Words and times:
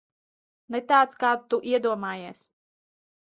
Ne 0.75 0.79
tāds, 0.91 1.19
kādu 1.25 1.45
tu 1.55 1.59
iedomājies. 1.73 2.41